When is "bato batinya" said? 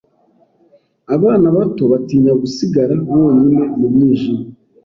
1.57-2.33